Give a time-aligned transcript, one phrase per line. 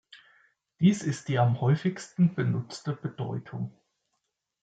[0.79, 3.71] Dies ist die am häufigsten benutzte Bedeutung.